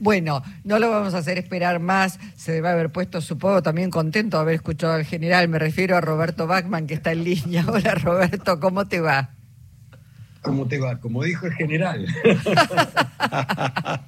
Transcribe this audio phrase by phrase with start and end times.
[0.00, 2.18] Bueno, no lo vamos a hacer esperar más.
[2.34, 5.46] Se debe haber puesto, supongo, también contento de haber escuchado al general.
[5.48, 7.64] Me refiero a Roberto Bachman, que está en línea.
[7.68, 9.34] Hola, Roberto, ¿cómo te va?
[10.40, 10.98] ¿Cómo te va?
[11.00, 12.06] Como dijo el general.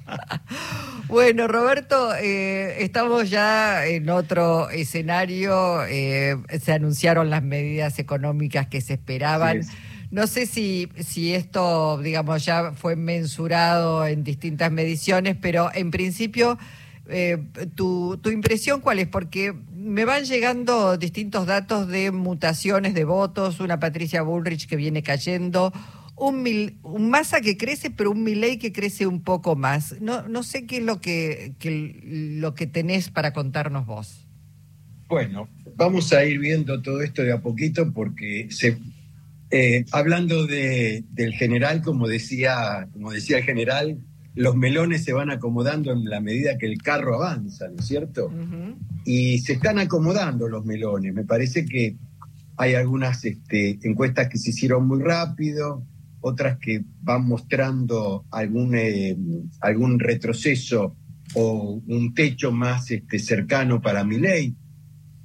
[1.07, 5.85] bueno, Roberto, eh, estamos ya en otro escenario.
[5.85, 9.61] Eh, se anunciaron las medidas económicas que se esperaban.
[10.13, 16.59] No sé si, si esto, digamos, ya fue mensurado en distintas mediciones, pero en principio,
[17.09, 17.39] eh,
[17.73, 19.07] tu, tu impresión cuál es?
[19.07, 25.01] Porque me van llegando distintos datos de mutaciones de votos, una Patricia Bullrich que viene
[25.01, 25.73] cayendo,
[26.15, 29.99] un, mil, un Massa que crece, pero un Milei que crece un poco más.
[29.99, 31.55] No, no sé qué es lo que,
[32.39, 34.27] lo que tenés para contarnos vos.
[35.07, 38.77] Bueno, vamos a ir viendo todo esto de a poquito porque se,
[39.55, 43.99] eh, hablando de, del general, como decía, como decía el general,
[44.33, 48.33] los melones se van acomodando en la medida que el carro avanza, ¿no es cierto?
[49.05, 51.13] Y se están acomodando los melones.
[51.13, 51.97] Me parece que
[52.57, 55.85] hay algunas este, encuestas que se hicieron muy rápido,
[56.21, 59.15] otras que van mostrando algún, eh,
[59.59, 60.95] algún retroceso
[61.35, 64.55] o un techo más este, cercano para mi ley.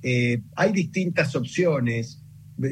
[0.02, 2.22] Eh, hay distintas opciones.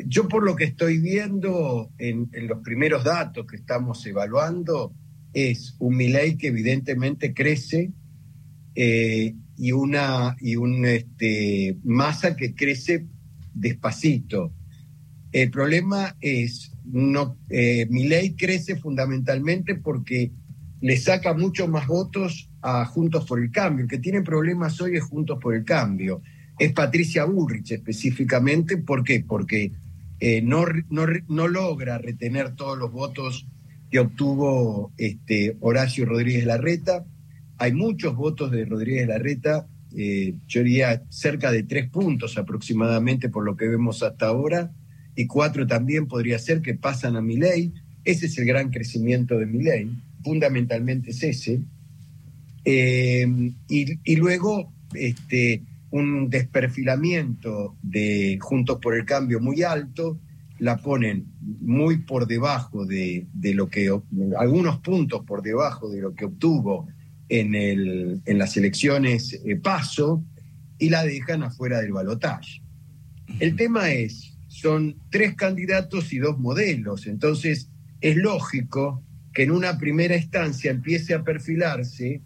[0.07, 4.93] Yo por lo que estoy viendo en, los primeros datos que estamos evaluando,
[5.33, 7.93] es un Milei que evidentemente crece
[8.75, 13.07] eh, y una y un este, masa que crece
[13.55, 14.53] despacito.
[15.31, 20.33] El problema es no, eh, mi ley crece fundamentalmente porque
[20.81, 23.85] le saca mucho más votos a Juntos por el Cambio.
[23.85, 26.23] El que tiene problemas hoy es Juntos por el Cambio.
[26.59, 28.79] Es Patricia Burrich específicamente.
[28.79, 29.25] ¿Por qué?
[29.27, 29.73] Porque
[30.21, 33.47] eh, no, no, logra retener todos los votos
[33.91, 37.05] que obtuvo este, Horacio Rodríguez Larreta.
[37.59, 43.45] Hay muchos votos de Rodríguez Larreta, eh, yo diría cerca de tres puntos aproximadamente por
[43.45, 44.71] lo que vemos hasta ahora
[45.15, 47.73] y cuatro también podría ser que pasan a mi ley.
[48.05, 49.91] Ese es el gran crecimiento de mi ley,
[50.23, 51.61] fundamentalmente es ese.
[52.65, 60.19] Eh, y, luego este, un desperfilamiento de Juntos por el Cambio muy alto,
[60.59, 61.27] la ponen
[61.61, 63.91] muy por debajo de, lo que,
[64.39, 66.89] algunos puntos por debajo de lo que obtuvo
[67.29, 70.25] en, el, en las elecciones eh, PASO
[70.79, 72.63] y la dejan afuera del balotaje.
[73.39, 77.07] El tema es, son tres candidatos y dos modelos.
[77.07, 77.71] Entonces,
[78.01, 82.23] es lógico que en una primera instancia empiece a perfilarse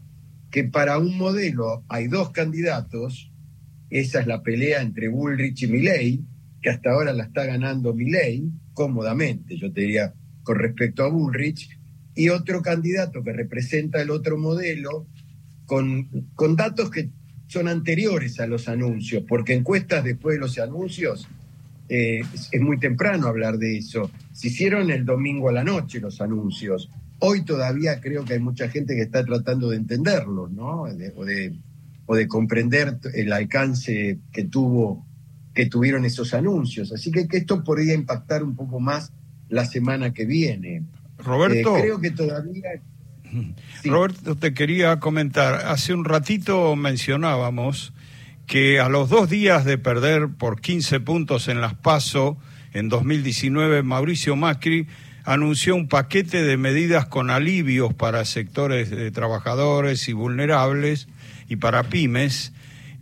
[0.51, 3.30] que para un modelo hay dos candidatos,
[3.91, 6.25] esa es la pelea entre Bullrich y Milley,
[6.63, 11.79] que hasta ahora la está ganando Milley cómodamente, yo te diría, con respecto a Bullrich,
[12.15, 15.07] y otro candidato que representa el otro modelo
[15.67, 17.11] con, con datos que
[17.47, 21.29] son anteriores a los anuncios, porque encuestas después de los anuncios
[21.89, 24.13] eh, es, muy temprano hablar de eso.
[24.33, 26.89] Se hicieron el domingo a la noche los anuncios.
[27.19, 30.83] Hoy todavía creo que hay mucha gente que está tratando de entenderlos, ¿no?
[30.83, 31.59] o, de,
[32.11, 35.07] o de comprender el alcance que tuvo
[35.55, 36.91] que tuvieron esos anuncios.
[36.91, 39.13] Así que, que esto podría impactar un poco más
[39.49, 40.83] la semana que viene.
[41.19, 41.77] Roberto.
[41.77, 42.83] Eh, creo que todavía.
[43.85, 45.55] Roberto, te quería comentar.
[45.67, 47.93] Hace un ratito mencionábamos
[48.49, 52.39] que a los dos días de perder por 15 puntos en las PASO
[52.73, 54.89] en 2019, Mauricio Macri
[55.25, 61.09] anunció un paquete de medidas con alivios para sectores de trabajadores y vulnerables
[61.49, 62.53] y para pymes.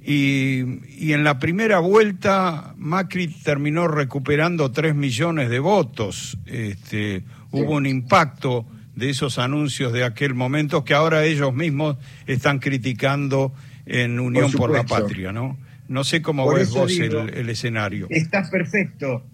[0.00, 6.38] Y, en la primera vuelta Macri terminó recuperando 3 millones de votos.
[6.46, 11.96] Este, Hubo un impacto de esos anuncios de aquel momento que ahora ellos mismos
[12.26, 13.54] están criticando
[13.86, 15.56] en Unión por, la Patria, ¿no?
[15.88, 18.06] No sé cómo ves vos el, escenario.
[18.10, 19.24] Está perfecto,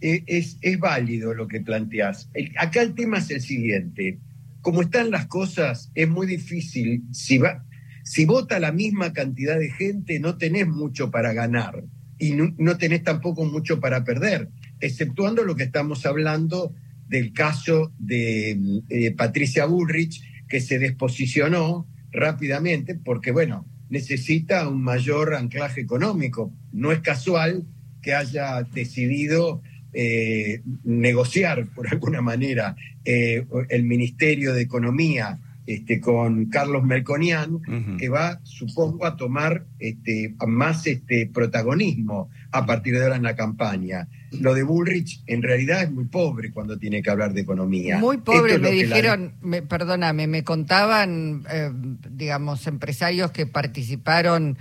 [0.00, 2.30] es, válido lo que planteás.
[2.58, 4.18] acá el tema es el siguiente,
[4.60, 10.36] como están las cosas, es muy difícil, si vota la misma cantidad de gente, no
[10.36, 11.84] tenés mucho para ganar
[12.18, 14.48] y no, tenés tampoco mucho para perder,
[14.80, 16.74] exceptuando lo que estamos hablando
[17.08, 25.34] del caso de eh, Patricia Bullrich, que se desposicionó rápidamente, porque bueno, necesita un mayor
[25.34, 26.52] anclaje económico.
[26.72, 27.66] No es casual
[28.04, 29.62] que haya decidido
[29.92, 37.60] eh, negociar, por alguna manera, eh, el Ministerio de Economía este, con Carlos Melconian,
[37.98, 43.34] que va, supongo, a tomar este, más este, protagonismo a partir de ahora en la
[43.34, 44.08] campaña.
[44.32, 47.98] Lo de Bullrich en realidad es muy pobre cuando tiene que hablar de economía.
[47.98, 49.32] Muy pobre, me dijeron,
[49.66, 51.70] perdóname, me contaban, eh,
[52.10, 54.58] digamos, empresarios que participaron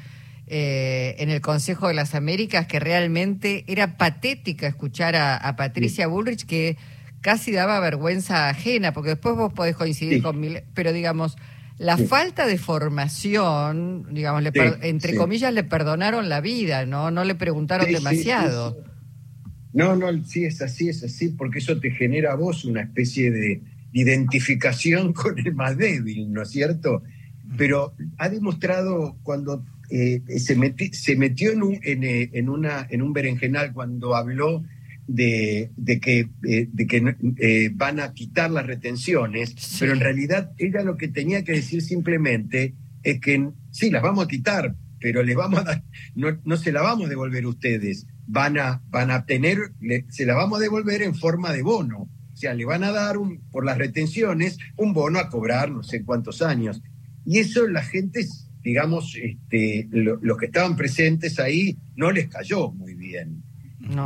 [0.55, 6.45] eh, en el Consejo de las Américas que realmente era patética escuchar a, Patricia Bullrich
[6.45, 6.77] que
[7.21, 11.37] casi daba vergüenza ajena, porque después vos podés coincidir con mil, pero digamos,
[11.79, 14.43] la falta de formación, digamos,
[14.83, 17.09] entre comillas, le perdonaron la vida, ¿no?
[17.09, 18.77] No le preguntaron demasiado.
[19.73, 23.31] No, no, sí es así, es así, porque eso te genera a vos una especie
[23.31, 27.01] de identificación con el más débil, ¿no es cierto?
[27.57, 29.65] Pero ha demostrado cuando
[29.95, 30.57] eh, se,
[30.91, 34.63] se, metió en un, eh, en, una, en un berenjenal cuando habló
[35.05, 35.69] de,
[36.01, 41.09] que, eh, de que van a quitar las retenciones, pero en realidad ella lo que
[41.09, 42.73] tenía que decir simplemente
[43.03, 45.83] es que sí, las vamos a quitar, pero les vamos a dar,
[46.15, 49.59] no, no se la vamos a devolver ustedes, van a, van a tener,
[50.09, 52.09] se la vamos a devolver en forma de bono.
[52.33, 55.83] O sea, le van a dar un, por las retenciones un bono a cobrar no
[55.83, 56.81] sé cuántos años.
[57.25, 58.25] Y eso la gente
[58.63, 63.43] digamos, este, los que estaban presentes ahí no les cayó muy bien.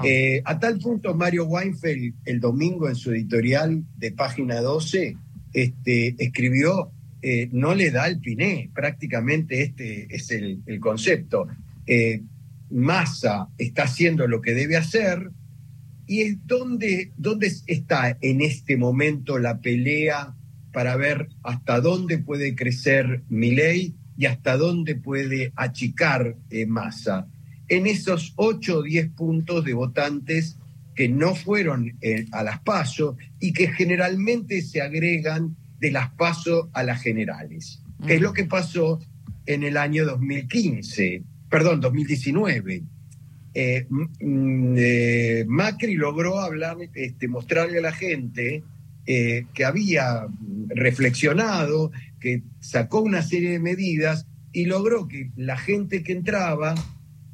[0.04, 5.16] Eh, a tal punto, Mario Weinfeld, el domingo en su editorial de página 12,
[5.54, 11.48] este, escribió, eh, no le da el piné, prácticamente este es el, concepto.
[11.86, 12.24] Eh,
[12.72, 15.30] Massa está haciendo lo que debe hacer,
[16.08, 20.36] ¿y dónde, dónde está en este momento la pelea
[20.74, 27.28] para ver hasta dónde puede crecer mi ley y hasta dónde puede achicar eh, masa.
[27.68, 30.58] En esos 8 o 10 puntos de votantes
[30.96, 36.70] que no fueron eh, a las PASO y que generalmente se agregan de las PASO
[36.74, 39.00] a las generales, que es lo que pasó
[39.46, 42.84] en el año 2015, perdón, 2019.
[43.54, 48.64] Eh, Macri logró hablar, este, mostrarle a la gente
[49.08, 50.28] que había
[50.68, 56.76] reflexionado que sacó una serie de medidas y logró que la gente que entraba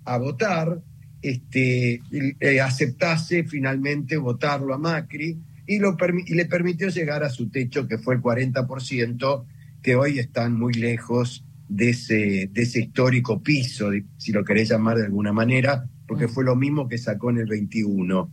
[0.05, 0.81] a votar
[1.21, 7.49] este, eh, aceptase finalmente votarlo a Macri y, lo y le permitió llegar a su
[7.49, 9.45] techo, que fue el 40%,
[9.81, 14.97] que hoy están muy lejos de ese, de ese histórico piso, si lo querés llamar
[14.97, 18.29] de alguna manera, porque fue lo mismo que sacó en el 21.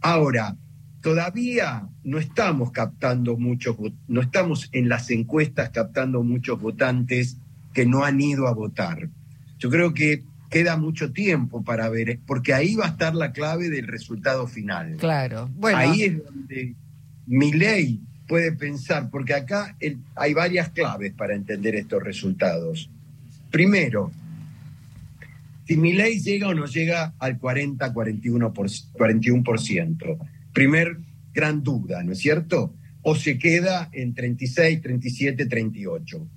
[0.00, 0.56] Ahora,
[1.00, 3.76] todavía no estamos captando muchos,
[4.08, 7.38] no estamos en las encuestas captando muchos votantes
[7.72, 9.08] que no han ido a votar.
[9.58, 13.70] Yo creo que queda mucho tiempo para ver, porque ahí va a estar la clave
[13.70, 14.96] del resultado final.
[14.96, 15.78] Claro, bueno.
[15.78, 16.74] Ahí es donde
[17.26, 19.76] mi ley puede pensar, porque acá
[20.16, 22.90] hay varias claves para entender estos resultados.
[23.50, 24.10] Primero,
[25.66, 28.52] si mi ley llega o no llega al 40, 41%,
[28.92, 30.18] 41%
[30.52, 30.98] primer
[31.32, 32.74] gran duda, ¿no es cierto?
[33.02, 36.28] O se queda en 36, 37, 38.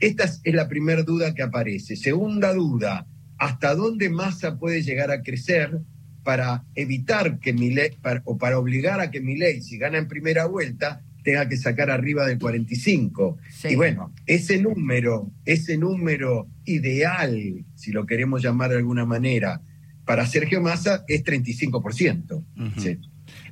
[0.00, 1.96] Esta es la primera duda que aparece.
[1.96, 3.06] Segunda duda,
[3.38, 5.80] ¿hasta dónde Massa puede llegar a crecer
[6.22, 7.90] para evitar que mi ley,
[8.24, 11.90] o para obligar a que mi ley, si gana en primera vuelta, tenga que sacar
[11.90, 13.38] arriba del 45.
[13.70, 19.60] Y bueno, ese número, ese número ideal, si lo queremos llamar de alguna manera,
[20.04, 22.44] para Sergio Massa es 35%.
[22.78, 22.98] ¿sí?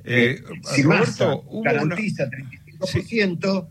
[0.03, 2.29] Eh, si Massa garantiza
[2.79, 3.67] 35%,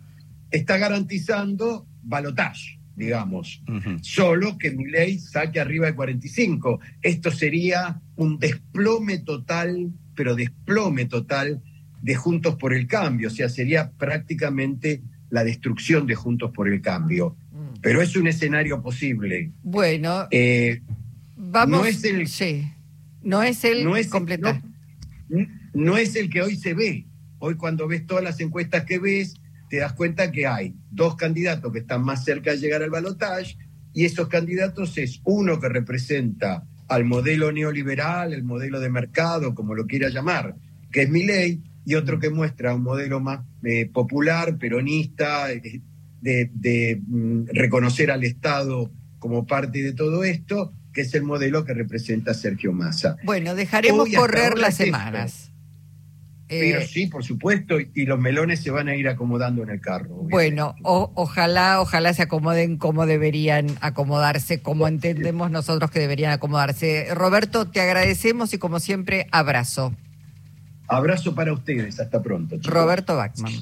[0.50, 3.62] está garantizando balotaje, digamos.
[4.02, 6.78] Solo que mi ley saque arriba de 45%.
[7.02, 11.62] Esto sería un desplome total, pero desplome total
[12.02, 13.28] de Juntos por el Cambio.
[13.28, 17.36] O sea, sería prácticamente la destrucción de Juntos por el Cambio.
[17.52, 17.80] Mm.
[17.80, 19.52] Pero es un escenario posible.
[19.62, 20.80] Bueno, eh,
[21.36, 21.80] vamos.
[21.80, 22.26] No es el.
[22.28, 22.68] Sí.
[23.22, 24.62] No es el no es, no
[25.98, 27.06] es el que hoy se ve.
[27.38, 29.34] Hoy cuando ves todas las encuestas que ves,
[29.68, 33.56] te das cuenta que hay dos candidatos que están más cerca de llegar al balotaje
[33.92, 39.74] y esos candidatos es uno que representa al modelo neoliberal, el modelo de mercado, como
[39.74, 40.56] lo quiera llamar,
[40.90, 45.80] que es mi ley, y otro que muestra un modelo más eh, popular, peronista, eh,
[46.20, 51.74] de, mm, reconocer al Estado como parte de todo esto, que es el modelo que
[51.74, 53.16] representa Sergio Massa.
[53.24, 55.49] Bueno, dejaremos correr las semanas.
[56.50, 59.80] Pero eh, sí, por supuesto, y los melones se van a ir acomodando en el
[59.80, 60.08] carro.
[60.08, 67.14] Bueno, ojalá, ojalá se acomoden como deberían acomodarse, como entendemos nosotros que deberían acomodarse.
[67.14, 69.94] Roberto, te agradecemos y como siempre, abrazo.
[70.88, 72.56] Abrazo para ustedes, hasta pronto.
[72.64, 73.52] Roberto Bachman.